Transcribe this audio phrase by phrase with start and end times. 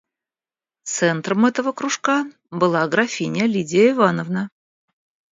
[0.83, 4.49] Центром этого кружка была графиня Лидия Ивановна.